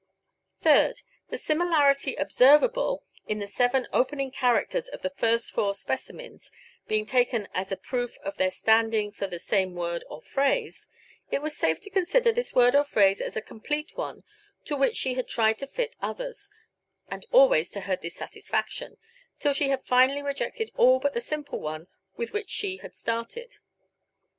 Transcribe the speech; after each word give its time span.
Third: 0.61 1.01
The 1.29 1.37
similarity 1.37 2.15
observable 2.15 3.03
in 3.27 3.37
the 3.37 3.45
seven 3.45 3.87
opening 3.93 4.31
characters 4.31 4.87
of 4.87 5.03
the 5.03 5.11
first 5.11 5.51
four 5.51 5.75
specimens 5.75 6.49
being 6.87 7.05
taken 7.05 7.47
as 7.53 7.71
a 7.71 7.77
proof 7.77 8.17
of 8.23 8.37
their 8.37 8.49
standing 8.49 9.11
for 9.11 9.27
the 9.27 9.37
same 9.37 9.75
word 9.75 10.03
or 10.09 10.19
phrase, 10.19 10.87
it 11.29 11.39
was 11.43 11.55
safe 11.55 11.79
to 11.81 11.91
consider 11.91 12.31
this 12.31 12.55
word 12.55 12.75
or 12.75 12.83
phrase 12.83 13.21
as 13.21 13.37
a 13.37 13.43
complete 13.43 13.95
one 13.95 14.23
to 14.65 14.75
which 14.75 14.95
she 14.95 15.13
had 15.13 15.27
tried 15.27 15.59
to 15.59 15.67
fit 15.67 15.95
others, 16.01 16.49
and 17.07 17.27
always 17.31 17.69
to 17.69 17.81
her 17.81 17.95
dissatisfaction, 17.95 18.97
till 19.37 19.53
she 19.53 19.69
had 19.69 19.85
finally 19.85 20.23
rejected 20.23 20.71
all 20.77 20.97
but 20.99 21.13
the 21.13 21.21
simple 21.21 21.59
one 21.59 21.85
with 22.17 22.33
which 22.33 22.49
she 22.49 22.77
had 22.77 22.95
started. 22.95 23.57